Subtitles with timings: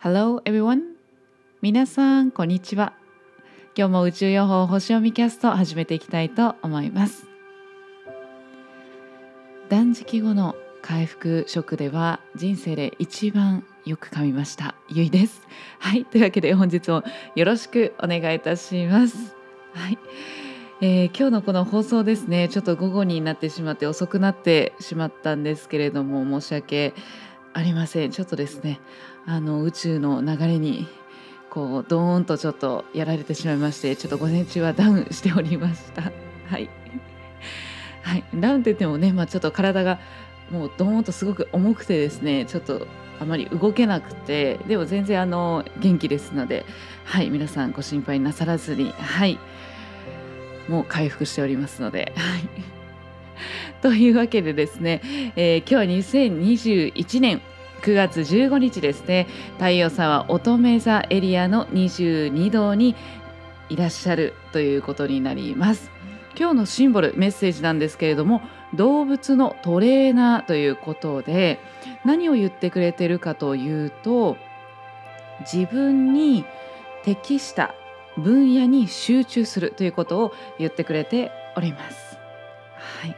[0.00, 0.94] Hello everyone.
[1.60, 2.92] 皆さんこんにちは。
[3.76, 7.26] 今日も宇宙予報星読みキャスト始めていきたいと思います。
[9.68, 14.76] 断食後の回復食では人生で一番よく噛みました。
[14.88, 15.42] ゆいです。
[15.80, 16.04] はい。
[16.04, 17.02] というわけで本日も
[17.34, 19.34] よろしくお願いいたします。
[19.74, 19.98] はい。
[20.80, 26.94] えー、今日のこの放送ですねちょっと午後になってしまって遅くなってしまったんですけれども申し訳
[27.52, 28.12] ありません。
[28.12, 28.78] ちょっとですね
[29.30, 30.88] あの宇宙の流れに
[31.50, 36.10] こうドーンとちょっとやられてしまいましてちょっと午前中はダウンしておりました。
[36.48, 36.70] はい、
[38.02, 39.98] はい、ダウンって言ってもね、まあ、ちょっと体が
[40.50, 42.86] もうドーンとすごく重くてですねちょっと
[43.20, 46.64] あまり動けなくてでも全然あの元気ですので
[47.04, 47.28] はい。
[47.28, 49.38] 皆さんご心配なさらずにはい。
[50.68, 52.48] もう回復しておりますのではい。
[53.82, 55.02] というわけでですね、
[55.36, 57.42] えー、今日は2021年
[57.82, 59.26] 9月15日ですね。
[59.54, 62.96] 太陽さんは乙女座エリアの22度に
[63.68, 65.90] いらっしゃるということになります。
[66.38, 71.58] 今日のシンボルメッセージなんですけれども動物のトレーナーということで
[72.04, 74.36] 何を言ってくれてるかというと
[75.40, 76.44] 自分に
[77.02, 77.74] 適した
[78.16, 82.18] 分野に集中するということを言ってくれております。
[83.02, 83.17] はい。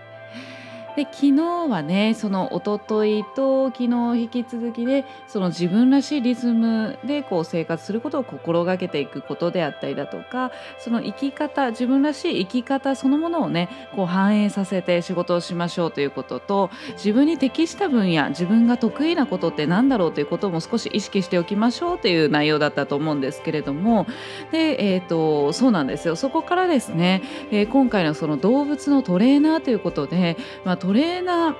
[1.00, 24.06] で昨日はねその一昨日と昨日引き続きでその自分らしいリズムでこう生活することを心がけていくことであったりだとかその生き方自分らしい生き方そのものをねこう反映させて仕事をしましょうということと自分に適した分野自分が得意なことって何だろうということも少し意識しておきましょうという内容だったと思うんですけれども
[24.52, 26.16] で、えーと、そうなんですよ。
[26.16, 31.56] そこからですね、えー、今回のその動物のトレーナーということで、まあ、トトレーナーっ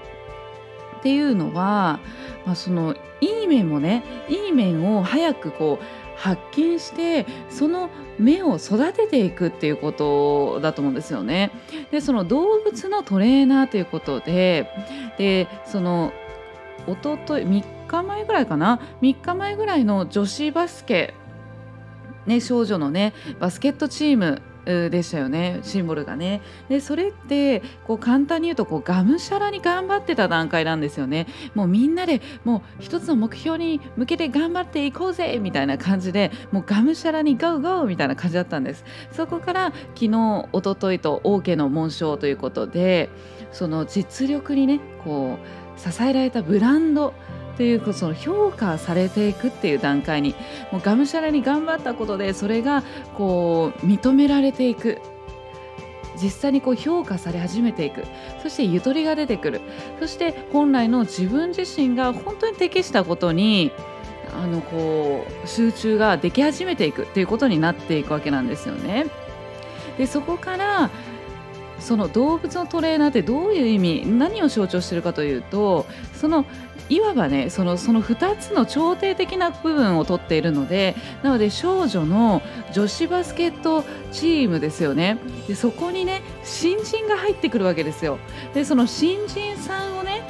[1.04, 2.00] ていうのは、
[2.44, 5.84] まあ、そのいい面もねいい面を早くこう
[6.18, 11.52] 発見してその目を育てていくっていうことだと思うんですよね。
[11.92, 14.68] でその動物のトレーナーということで
[15.16, 16.12] でその
[16.88, 21.14] おととい3日前ぐらいかな？3日前ぐらいの女子バスケ、
[22.26, 25.60] ね、少女のねバスケットチームでしたよね。
[25.62, 26.42] シンボルがね。
[26.68, 31.26] でそれってこう簡単に言うとこうがむしゃらに頑張ってた段階なんですよね。
[31.54, 38.84] もうみんなでもう一つの目標に向けて頑張っていこうぜみたいな感じでもうがむしゃらにゴーゴーみたいな感じだったんです。
[39.12, 43.08] そこから昨日おとといと王家の紋章ということで
[43.52, 47.14] その実力にねこう支えられたブランド
[47.60, 50.34] っていうその評価されていくっていう段階に
[50.72, 52.82] もうがむしゃらに頑張ったことでそれが
[53.14, 54.98] こう認められていく。
[56.20, 58.04] 実際にこう評価され始めていく。
[58.42, 59.60] そしてゆとりが出てくる。
[59.98, 63.72] そして本来の自分自身が本当に適したことに
[64.34, 69.06] あのこう集中ができ始めていくっていうことになっていくわけなんですよね。
[69.98, 70.90] でそこから
[71.80, 74.06] その動物のトレーナーってどういう意味？
[74.06, 76.44] 何を象徴しているかというとその
[76.88, 82.42] いわばねそのその2つの調停的な部分を取っているのでなので少女の
[82.72, 85.18] 女子バスケットチームですよね。
[85.46, 88.18] でそこにね新人が入ってくるわけですよ。
[88.54, 90.22] でその新人さんをね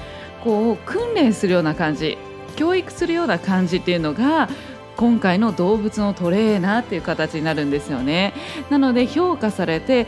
[0.45, 2.19] こう訓練するような感じ
[2.57, 4.49] 教育するような感じっていうのが
[4.97, 8.35] 今回の動物のトレーナーっていう形になるんですよね。
[8.69, 10.07] なので評価されて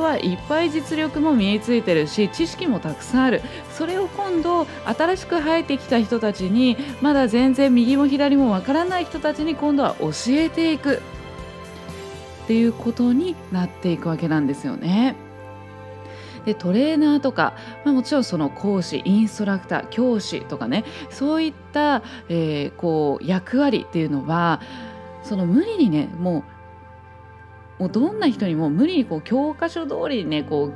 [0.00, 15.16] 今度はいっぱい実力も身についてるし知識もたくさんあるそれを今度新しく入ってきた人たちにまだ全然右も左もわからない人たちに今度は教えていくっていうことになっていくわけなんですよね。
[16.46, 17.52] でトレーナーとか、
[17.84, 24.62] まあ、もちろんその講師インストラクター教師とかねそういった、えー、こう役割っていうのは
[25.22, 26.59] その無理にねもう
[27.80, 30.72] もうどんな人にも無理にこう教科書通りにねこう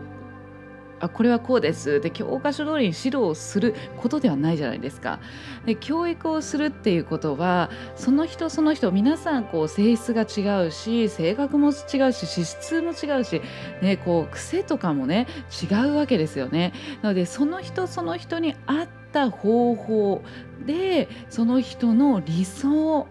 [1.01, 5.21] あこれはこうですで教科書通りに指導をすることではないじゃないですか。
[5.67, 13.43] で教育をするっていうことはその人その人皆さんこう性質が違うし性格も違うし資質も違うし、
[13.83, 15.27] ね、こう癖とかもね
[15.62, 16.73] 違うわけですよね。
[17.03, 20.23] なのでその人その人に合った方法
[20.65, 23.07] でその人の理想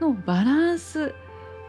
[0.00, 1.14] のバランス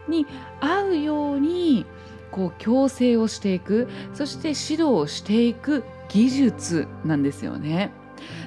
[0.08, 0.26] に
[0.60, 1.86] 合うように
[2.32, 7.92] こう矯正をしていくそして指導をしていく技術なんですよね。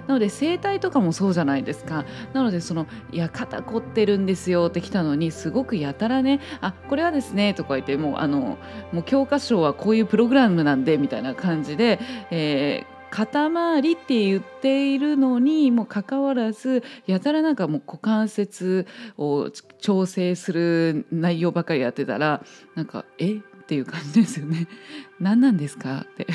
[0.06, 8.56] なので整体とかもそうじゃないですかなのでその「いや肩凝ってるんですよ」って来たのにすごくやたらね「あこれはですね」とか言ってもうあの
[8.92, 12.00] もう教科書はこういうプログラムなんでみたいな感じで、
[12.30, 18.86] えー肩周りって言っているのにもかかわらずやたらなんかもう股関節
[19.16, 22.42] を調整する内容ばかりやってたら
[22.74, 23.36] なんかえ？
[23.36, 24.68] っていう感じですよね。
[25.18, 26.04] 何なんですか？
[26.06, 26.26] って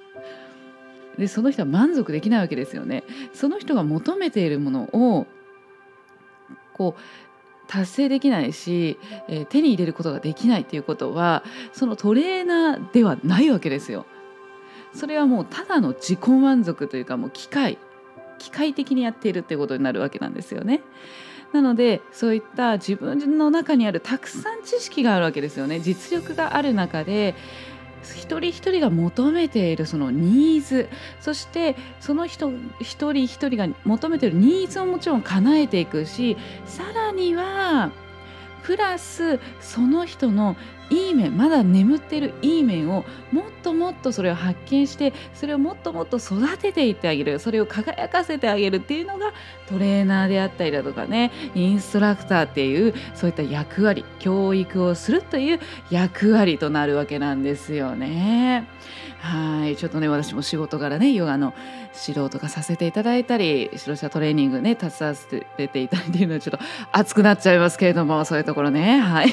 [1.16, 3.02] でその人は満足できないわけですよね。
[3.32, 5.26] その人が求めているものを
[6.74, 7.00] こう
[7.68, 14.04] 達成できないし、えー、手に入れることができないっていうことはそのトレーナーではないわけですよ。
[14.94, 17.78] それはもうただの自己満足というかもう機械
[18.38, 20.82] 機械的にやっているっていうことになるわけなんですよね。
[21.52, 25.80] なのでそういった自分の中にあるたくさん知識があるわけですよね。
[25.80, 27.34] 実力がある中で
[28.02, 30.88] 一人一人が求めているそのニーズ
[31.20, 32.50] そしてその人
[32.80, 36.36] 一人一人が求めているニーズをもちろん叶えていくし
[36.66, 37.92] さらには
[38.62, 40.56] プラスその人の
[40.90, 49.32] いい面まだ眠ってるいい面をもっともっとそれを発見してそれをもっともっと育てていってあげるそれを輝かせてあげるっていうのが
[49.66, 55.60] トレーナーであったりだとかねインストラクターっていうそういった役割教育をするという
[55.90, 58.68] 役割となるわけなんですよね。
[59.20, 61.54] はいちょっとね私も仕事柄ねヨガの
[62.06, 65.26] 指導とかさせていただいたり白車トレーニングね携わせ
[65.68, 69.32] ていただいているのはちょっと熱くなっちゃいますけれどもそういうところねはい。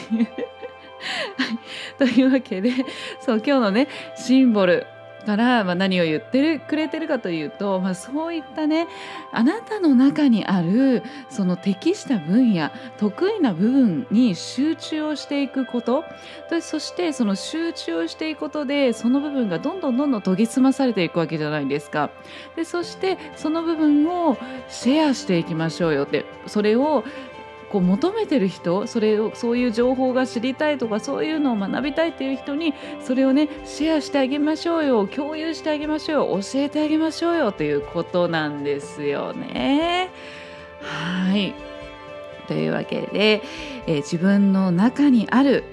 [1.97, 2.71] というわけで
[3.19, 4.85] そう今日のねシンボル
[5.21, 8.87] から、まあ、何を言ってるくれてるかというと、まあ、そういったね
[9.31, 16.03] あなたの中にあるその適した分野得意な部分に集中をしていくこと
[16.61, 22.09] そしてその集中をしていくことでその部分がどんどんどんどん研ぎ澄まされていくわけじゃないですか。
[22.55, 24.37] でそしてその部分を
[24.67, 27.03] シェアしていきましょうよってそれを
[27.71, 40.09] こう求めてる人それをそういう情報が知りたいとかそういうのを学びたいっていう人にそれをねシェアしてあげましょうよ共有してあげましょうよ教えてあげましょうよということなんですよね。
[40.81, 41.53] はい
[42.47, 43.41] というわけで、
[43.87, 45.63] えー、自分の中にある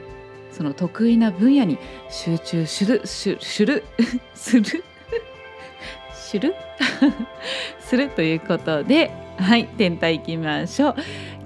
[0.52, 1.78] その得意な分野に
[2.10, 3.84] 集中するするする
[4.34, 4.84] する
[6.12, 6.54] する
[7.80, 10.96] するということではい天体いきましょう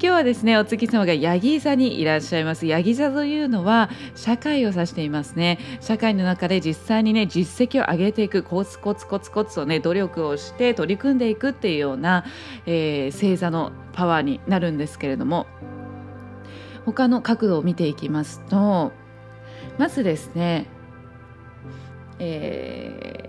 [0.02, 2.66] 日はですねお月様がヤギ座にいらっしゃいます。
[2.66, 5.58] ヤギ座というのは社会を指していますね。
[5.80, 12.24] 社会の中で実際にね実績を上げていくコツコツコツコツとね努力をして取り組んでいくっていうような、
[12.66, 15.46] えー、星座のパワーになるんですけれども。
[16.84, 18.90] 他の角度を見ていきますと
[19.78, 20.66] まずですね、
[22.18, 23.21] えー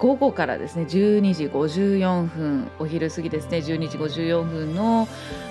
[0.00, 5.06] 午後からですね12時54分お昼過ぎですね12時54分の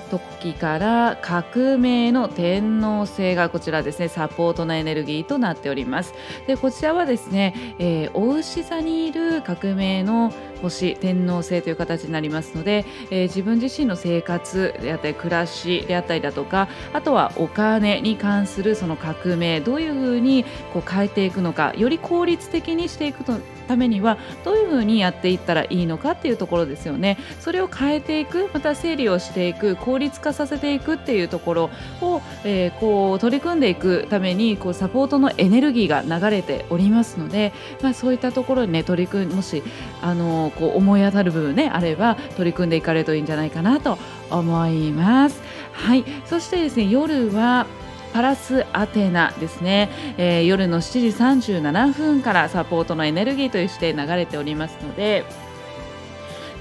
[0.10, 6.14] 時から革命の天皇制がこちらですねサポートのエネルギーとなっております。
[6.48, 23.38] でこちらはですね、えー、お牛座にいる革命の星天皇星という形になりますので、えー、自分自身の生活であったり暮らしであったりだとかあとはお金に関するその革命どういうふうにこう変えていくのかより効率的にしていくと
[23.70, 27.20] ためにはどういうふうにやっていったらいいのかっていうところですよね。
[27.40, 31.70] それを変えていくまた整理をしていく効率化させていくっていうところ
[32.02, 37.54] を、えー、こう取り組んでいくためにこうサポートのエネルギーが流れておりますので、
[37.84, 39.62] まあ、そういったところにね取り組んもし
[40.02, 43.98] あのこう思い当たる部分ねあれば取り組んでいかれるといいんじゃないかなと
[44.30, 45.42] 思います。
[45.74, 46.06] はい。
[46.26, 47.68] そしてですね夜は
[48.14, 55.26] パラスアテナですね、えー、夜の7時37分からサポートのエネルギーとして流れておりますので。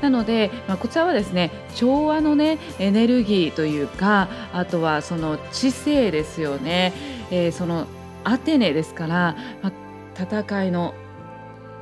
[0.02, 6.92] なので、まあ、こちらはですね調和のねエネルギーというかあとはその知性ですよね、
[7.32, 7.88] えー、その
[8.22, 10.94] アテネですから、まあ、戦いの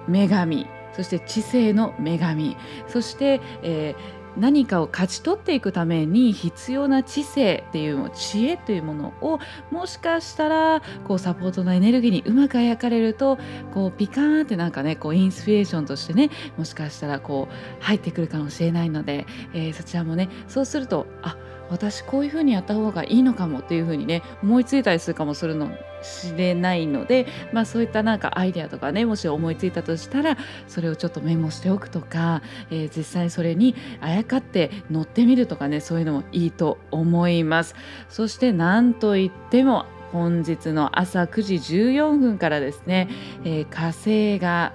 [0.08, 2.56] 女神そして知性の女神。
[2.88, 9.38] そして、えー何かを勝ち取っていくために必要な知性っていう知恵というものを
[9.70, 13.38] もしかしたらこうサポートのエネルギーにうまくあやかれると
[13.72, 21.36] こうピカーンってなんかねこうインスピレーションとしてねもしかしたらこう入ってくるかもしれないので、えー、そちらもねそうするとあ
[21.70, 25.70] 私こういうふうにやった方がいいのかもっていうふうにね思いついたりするかもするの
[26.06, 30.36] しれないので、まあ、そういったなんかアイデアとかねもし思いついたとしたら
[30.68, 37.74] それをちょっとメモしておくとか、えー、実際それにあやかって乗ってみるとかねそういうのもいいと思います。
[38.08, 43.08] そしてなんといっても本日の朝9時14分からですね、
[43.44, 44.72] えー、火星が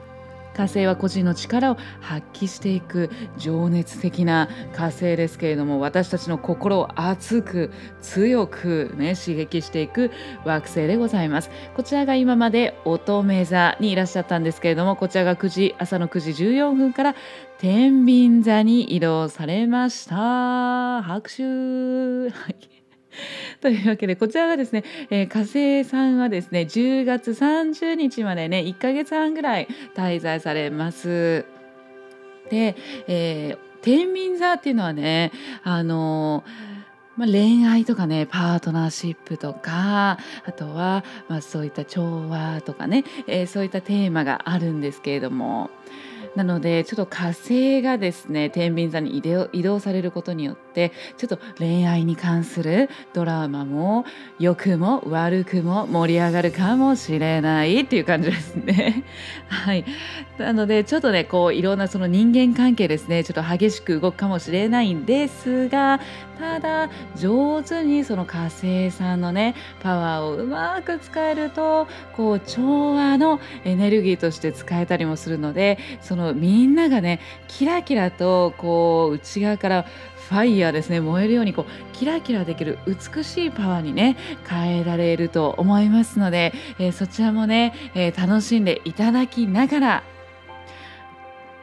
[0.56, 10.12] 火星は個人の力を発揮していく情熱的な火星ですけれども私たちの心を熱く強く、ね、刺激していく
[10.46, 11.50] 惑星でございます。
[11.76, 17.16] こちらが今まで乙女座にいらっしゃったんですけれどもこちらが9時朝の9時14分から
[17.60, 21.04] 天秤座に移動されました。
[21.04, 22.81] 拍手。
[23.62, 31.46] というわけでこちらがですね、えー、火星さんはですね10月30日までね1ヶ月半ぐらい滞在されます。
[32.50, 32.76] で、
[33.08, 35.32] えー、天秤座っていうのはね
[35.64, 36.44] あの
[37.18, 45.70] まあ、恋愛とかねパートナーシップとかあとは、まあ、そういった調和とかね、えー、そういったテーマがあるんですけれども
[46.36, 54.06] なのでちょっと火星がですね天秤座に移動されることによってちょっと恋愛に関するドラマも
[54.40, 59.04] 良くも悪くも盛り上がるかもしれないっていう感じですね。
[59.50, 59.86] はい、
[60.38, 66.00] なのでちょっとねこういろんなその人間関係ですねちょっと激しく動くかもしれないんですが
[66.42, 79.86] ただ上手にその火星さんのねパワーをうまく使えるとこう調和のエネルギーとして使えたりもするのでそのみんながねキラキラとこう内側から
[80.30, 84.18] ファイヤーですね燃えるようにこうキラキラできる美しいパワーにね
[84.50, 90.04] 変えられると思いますので、えー、そちらもね、えー、楽しんでいただきながら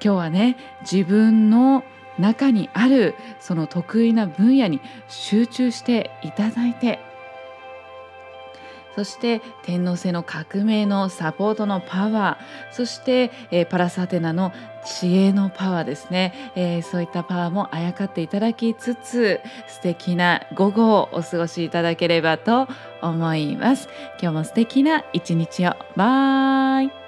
[0.00, 1.82] 今日はね自分の
[2.18, 7.00] 中にあるその得意な分野に集中していただいて
[8.98, 14.52] そして天皇制の革命のサポートのパワーそして、えー、パラサテナの
[14.84, 22.66] 知恵のパワーですね、えー、そういったパワーもあやかっていただきつつ素敵な午後をお過ごしいただければと
[23.00, 23.88] 思います。
[24.20, 25.76] 今日も素敵な一日を。
[25.94, 27.07] バイ。